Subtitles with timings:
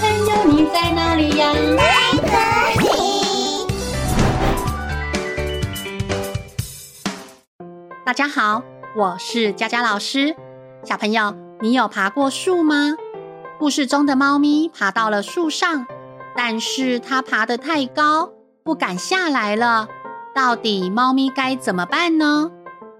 [0.00, 1.52] 朋友，你在哪里呀？
[1.52, 2.88] 在这里。
[8.04, 8.62] 大家好，
[8.96, 10.34] 我是佳佳老师。
[10.84, 12.94] 小朋友，你有爬过树吗？
[13.58, 15.86] 故事中的猫咪爬到了树上，
[16.36, 18.32] 但是它爬得太高，
[18.64, 19.86] 不敢下来了。
[20.34, 22.50] 到底猫咪该怎么办呢？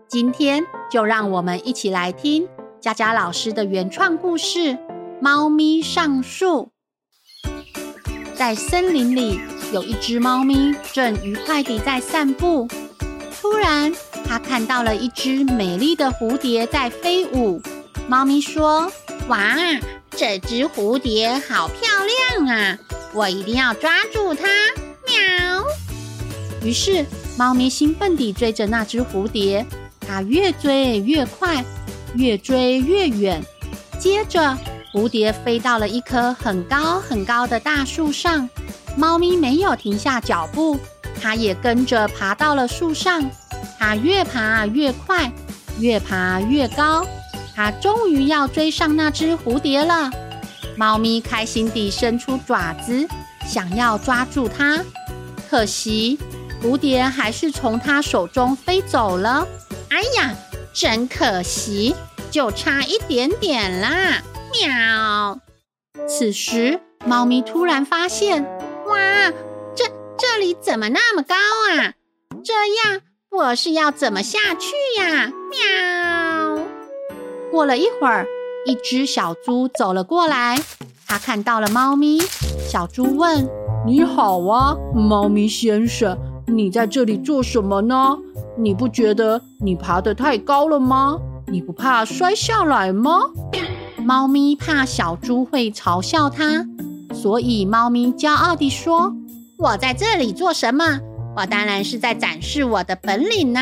[0.07, 2.49] 今天就让我们一起来听
[2.81, 4.59] 佳佳老师的原创故事
[5.21, 6.71] 《猫咪上树》。
[8.37, 9.41] 在森林里，
[9.73, 12.69] 有一只猫咪正愉快地在散步。
[13.41, 13.93] 突然，
[14.27, 17.63] 它看到了一只美丽的蝴蝶在飞舞。
[18.09, 18.91] 猫咪说
[19.29, 19.57] ：“哇，
[20.11, 21.89] 这只蝴蝶好漂
[22.39, 22.79] 亮啊！
[23.13, 24.47] 我一定要抓住它！”
[25.07, 25.65] 喵。
[26.63, 27.07] 于是，
[27.39, 29.65] 猫咪兴奋地追着那只蝴蝶。
[30.07, 31.65] 它越追越快，
[32.17, 33.43] 越追越远。
[33.99, 34.59] 接着，
[34.95, 38.49] 蝴蝶飞到了一棵很高很高的大树上。
[38.97, 40.79] 猫咪没有停下脚步，
[41.21, 43.29] 它也跟着爬到了树上。
[43.77, 45.33] 它越爬越快，
[45.81, 47.05] 越爬越高。
[47.57, 50.09] 它终于要追上那只蝴蝶了。
[50.77, 53.05] 猫咪开心地伸出爪子，
[53.45, 54.81] 想要抓住它。
[55.51, 56.17] 可惜，
[56.63, 59.45] 蝴蝶还是从它手中飞走了。
[59.89, 60.33] 哎呀，
[60.73, 61.97] 真可惜，
[62.31, 64.23] 就差一点点啦！
[64.61, 65.39] 喵。
[66.09, 68.45] 此时，猫咪突然发现，
[68.87, 68.99] 哇，
[69.75, 69.85] 这
[70.17, 71.95] 这里怎么那么高啊？
[72.45, 75.33] 这样我是要怎么下去呀？
[75.51, 76.65] 喵。
[77.51, 78.27] 过了一会儿，
[78.67, 80.59] 一只小猪走了过来，
[81.07, 82.21] 它看到了猫咪。
[82.69, 83.49] 小猪问
[83.87, 88.17] ：“你好啊，猫咪先生，你在这里做什么呢？”
[88.57, 91.19] 你不觉得你爬得太高了吗？
[91.49, 93.23] 你不怕摔下来吗？
[94.05, 96.69] 猫咪怕小猪会嘲笑它，
[97.15, 99.17] 所以猫咪骄傲地说
[99.57, 101.01] ：“我在这里做什么？
[101.35, 103.61] 我当然是在展示我的本领呢！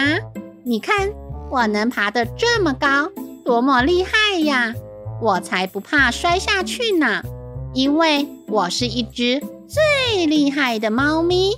[0.65, 1.11] 你看，
[1.49, 3.09] 我能爬得这么高，
[3.44, 4.75] 多么厉害呀！
[5.21, 7.22] 我才不怕摔下去呢，
[7.72, 11.53] 因为我是一只最厉害的猫咪，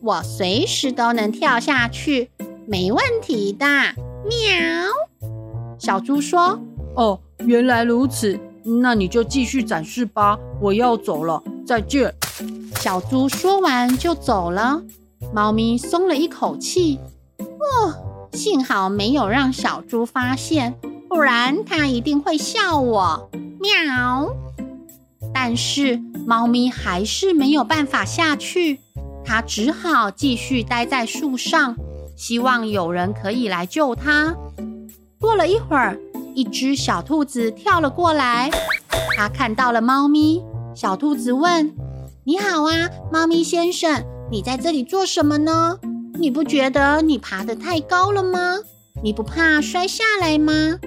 [0.00, 2.30] 我随时都能跳下去。”
[2.66, 3.66] 没问题的，
[4.24, 5.28] 喵。
[5.78, 6.58] 小猪说
[6.96, 12.14] ：“哦，原来如此，那你就继续展示吧，我要走了，再见。”
[12.76, 14.82] 小猪说完就走了。
[15.34, 16.98] 猫咪松了一口气，
[17.38, 20.74] 哦，幸好没有让小猪发现，
[21.08, 23.30] 不然它一定会笑我。
[23.60, 24.34] 喵。
[25.34, 28.80] 但是猫咪还是没有办法下去，
[29.24, 31.76] 它只好继续待在树上。
[32.16, 34.34] 希望有人可以来救它。
[35.20, 35.98] 过了一会儿，
[36.40, 38.50] 一只小兔子跳了过来，
[39.14, 40.42] 它看到了猫咪。
[40.74, 41.74] 小兔子问
[42.24, 45.78] ：“你好啊，猫咪先生，你在这里做什么呢？
[46.18, 48.56] 你不觉得你爬得太高了吗？
[49.02, 50.78] 你不怕摔下来吗？”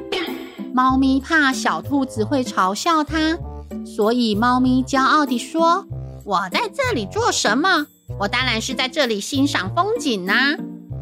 [0.74, 3.38] 猫咪怕小兔子会嘲笑它，
[3.86, 5.86] 所以猫咪骄傲地说
[6.26, 7.86] ：“我在这里做什么？
[8.22, 10.34] 我当然是在这里欣赏风景呢。”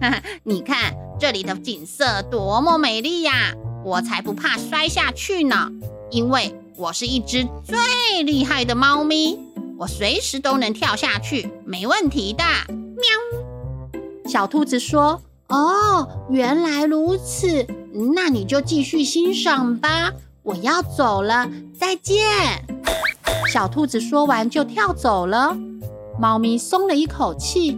[0.43, 3.53] 你看这里的景色多么美丽呀！
[3.83, 5.69] 我才不怕摔下去呢，
[6.09, 9.39] 因为我是一只最厉害的猫咪，
[9.77, 12.43] 我随时都能跳下去，没问题的。
[12.69, 14.29] 喵！
[14.29, 17.65] 小兔子说：“哦，原来如此，
[18.15, 20.11] 那你就继续欣赏吧，
[20.43, 22.65] 我要走了，再见。”
[23.51, 25.57] 小兔子说完就跳走了。
[26.19, 27.71] 猫咪松了一口气，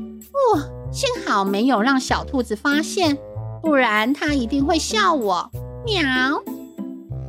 [0.54, 0.70] 哇、哦！
[0.92, 3.18] 幸好没有让小兔子发现，
[3.62, 5.50] 不然它一定会笑我。
[5.86, 6.04] 喵！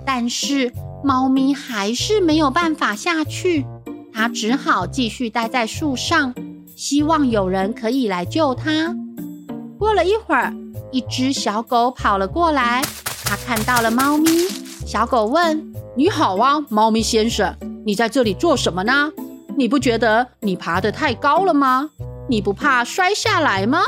[0.07, 0.73] 但是
[1.03, 3.67] 猫咪还是没有办法下去，
[4.13, 6.35] 它只好继续待在树上，
[6.77, 8.95] 希望有人可以来救它。
[9.79, 10.55] 过了一会儿，
[10.93, 12.83] 一只小狗跑了过来，
[13.25, 14.31] 它看到了猫咪。
[14.87, 17.55] 小狗问：“你好啊，猫咪先生，
[17.85, 19.11] 你在这里做什么呢？
[19.57, 21.91] 你不觉得你爬得太高了吗？”
[22.27, 23.81] 你不怕摔下来吗？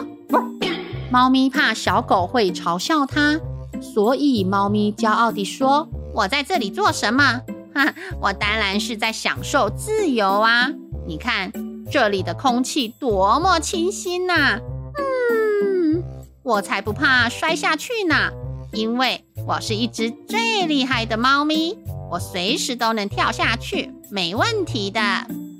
[1.11, 3.41] 猫咪怕小狗会嘲笑它，
[3.81, 7.43] 所以猫咪骄傲地说：“我在这里做什么？
[7.75, 10.69] 哈，我当然是在享受自由啊！
[11.06, 11.52] 你看
[11.90, 14.58] 这里的空气多么清新呐！
[14.99, 16.02] 嗯，
[16.43, 18.31] 我才不怕摔下去呢，
[18.73, 21.78] 因为我是一只最厉害的猫咪，
[22.11, 25.00] 我随时都能跳下去，没问题的。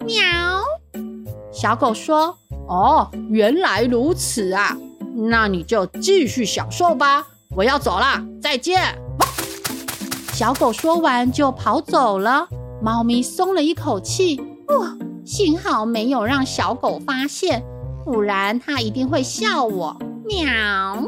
[0.04, 0.22] 喵。”
[1.52, 2.38] 小狗说。
[2.68, 4.76] 哦，原来如此啊！
[5.14, 7.24] 那你就继续享受吧。
[7.56, 8.82] 我要走了，再见。
[10.35, 12.47] 小狗说完就跑走了。
[12.82, 14.38] 猫咪松了一口气。
[14.69, 14.94] 哦，
[15.25, 17.64] 幸好没有让小狗发现，
[18.05, 19.97] 不然它一定会笑我。
[20.26, 21.03] 喵！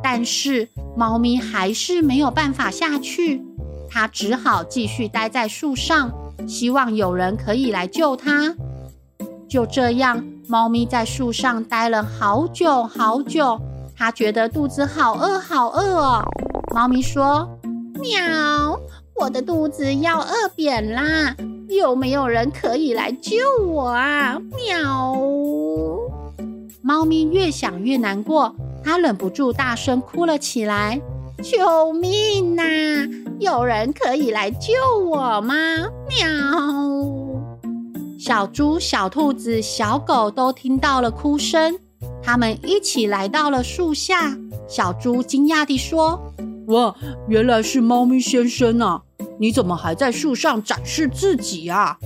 [0.00, 3.44] 但是猫咪还是没有办法下去，
[3.90, 6.12] 它只好继续待在树上，
[6.46, 8.54] 希望有人可以来救它。
[9.48, 13.60] 就这样，猫咪在树上待了好久好久，
[14.02, 16.24] 它觉得肚子好饿好饿哦。
[16.74, 17.48] 猫咪说
[18.02, 18.76] ：“喵，
[19.14, 21.36] 我的肚子要饿扁啦！
[21.68, 25.16] 有没有人可以来救我啊？”喵。
[26.80, 28.52] 猫咪越想越难过，
[28.82, 31.00] 它忍不住大声哭了起来
[31.40, 33.08] ：“救命呐！
[33.38, 34.72] 有人可以来救
[35.06, 35.54] 我吗？”
[36.10, 36.18] 喵。
[38.18, 41.78] 小猪、小兔子、小狗都听到了哭声，
[42.22, 44.36] 他们一起来到了树下。
[44.68, 46.20] 小猪惊讶地说
[46.68, 46.94] ：“哇，
[47.28, 49.02] 原来是猫咪先生啊！
[49.38, 51.98] 你怎么还在树上展示自己啊？”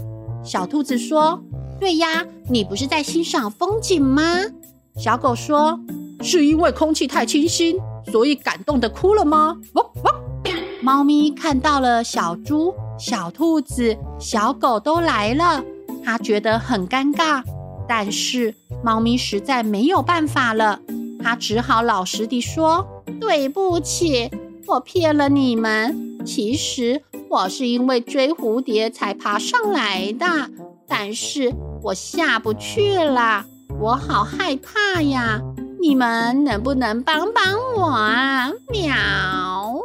[0.43, 1.41] 小兔子说
[1.79, 4.23] ：“对呀，你不是在欣赏风景吗？”
[4.97, 5.79] 小狗说
[6.23, 7.79] ：“是因为空气太清新，
[8.11, 10.15] 所以感动的哭了吗？”汪汪！
[10.83, 15.63] 猫咪看到了小猪、小兔子、小狗都来了，
[16.05, 17.43] 它觉得很尴尬，
[17.89, 20.81] 但是猫咪实在没有办法了，
[21.23, 22.87] 它只好老实地说
[23.21, 24.31] ：“对不起，
[24.67, 26.19] 我骗了你们。
[26.25, 30.27] 其实我是因为追蝴蝶才爬上来的，
[30.89, 31.55] 但是
[31.85, 33.47] 我下不去了。”
[33.79, 35.43] 我好害怕呀！
[35.79, 37.45] 你们能不能帮帮
[37.77, 38.51] 我啊？
[38.71, 39.79] 喵！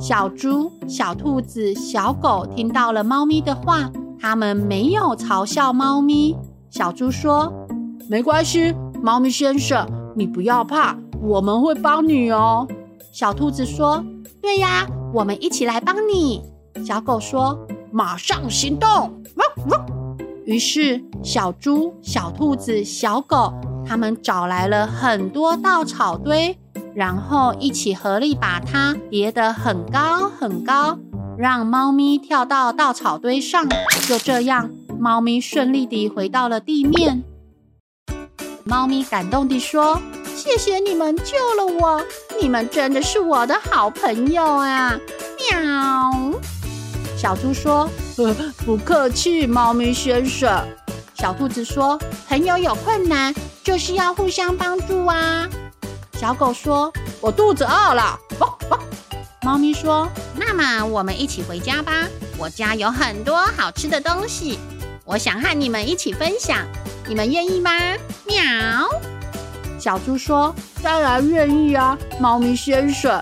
[0.00, 6.36] 小猪、小兔子、小狗听到了猫咪的话，他们没有嘲笑猫咪。
[6.70, 7.52] 小猪说
[8.08, 12.66] ：“没关系，猫咪先生，你不要怕，我们会帮你哦。”
[13.12, 14.04] 小兔子说
[14.42, 16.42] ：“对呀，我们一起来帮你。”
[16.84, 17.58] 小狗说
[17.90, 18.88] ：“马上行动！”
[19.36, 19.86] 汪汪。
[20.44, 23.52] 于是，小猪、小兔子、小狗，
[23.86, 26.58] 他们找来了很多稻草堆，
[26.94, 30.98] 然后一起合力把它叠得很高很高，
[31.36, 33.66] 让猫咪跳到稻草堆上。
[34.06, 37.22] 就这样，猫咪顺利地回到了地面。
[38.64, 40.00] 猫咪感动地说
[40.34, 42.02] ：“谢谢你们救了我，
[42.40, 44.98] 你们真的是我的好朋友啊！”
[45.50, 46.32] 喵。
[47.16, 48.34] 小猪说：“呃，
[48.66, 50.66] 不客气，猫咪先生。”
[51.14, 51.98] 小兔子说
[52.28, 55.48] ：“朋友有困难，就是要互相帮助啊。”
[56.14, 58.78] 小狗说：“我肚子饿了。”哦哦。
[59.42, 62.06] 猫咪说：“那么我们一起回家吧，
[62.36, 64.58] 我家有很多好吃的东西，
[65.08, 66.58] 我想和你们一起分享，
[67.08, 67.70] 你们愿意吗？”
[68.28, 68.36] 喵。
[69.80, 73.20] 小猪说：“当然愿意啊，猫咪先生。”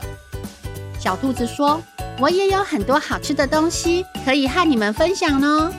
[1.00, 1.80] 小兔子说。
[2.18, 5.70] 我也有很多好吃的东西可以和你们分享呢。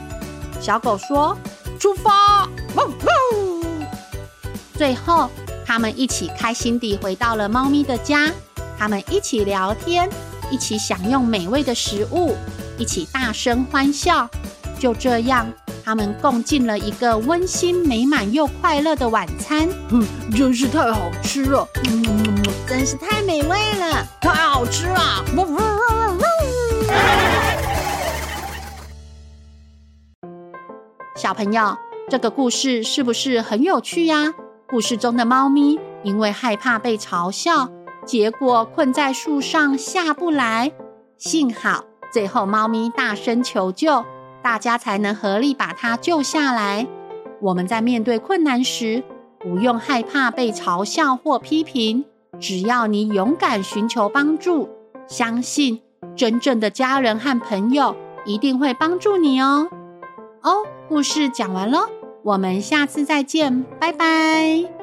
[0.62, 1.36] 小狗说
[1.82, 3.88] ：“出发！”汪汪。
[4.76, 5.32] 最后，
[5.66, 8.32] 他们一起开心地回到了猫咪的家。
[8.78, 10.08] 他们一起聊天，
[10.52, 12.38] 一起享用美味的食物，
[12.78, 14.30] 一起大声欢笑。
[14.78, 15.52] 就这样，
[15.88, 19.70] 他们共进了一个温馨、美满又快乐的晚餐。
[19.90, 20.06] 嗯，
[20.36, 21.66] 真是太好吃了！
[21.86, 22.04] 嗯，
[22.68, 25.24] 真是太美味了，太好吃了！
[31.16, 31.78] 小朋友，
[32.10, 34.34] 这个故事是不是很有趣呀？
[34.68, 37.70] 故事中的猫咪因为害怕被嘲笑，
[38.06, 40.74] 结果困在树上下不来。
[41.18, 44.04] 幸好最后猫咪大声求救，
[44.48, 46.88] 大家才能合力把它救下来。
[47.42, 49.04] 我们在面对困难时，
[49.38, 52.06] 不用害怕被嘲笑或批评，
[52.40, 54.70] 只要你勇敢寻求帮助，
[55.06, 55.82] 相信。
[56.16, 57.94] 真正的家人和朋友
[58.26, 59.68] 一定会帮助你哦。
[60.44, 61.90] 哦，故事讲完了，
[62.24, 64.77] 我们下次再见，拜拜。